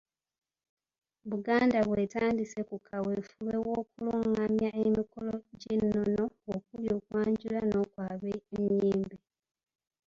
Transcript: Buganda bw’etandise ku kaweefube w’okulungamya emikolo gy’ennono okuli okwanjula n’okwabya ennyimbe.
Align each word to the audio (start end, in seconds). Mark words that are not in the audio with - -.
Buganda 1.29 1.77
bw’etandise 1.87 2.59
ku 2.69 2.75
kaweefube 2.87 3.53
w’okulungamya 3.67 4.69
emikolo 4.85 5.33
gy’ennono 5.59 6.23
okuli 6.55 6.87
okwanjula 6.97 7.59
n’okwabya 7.69 8.35
ennyimbe. 8.55 9.15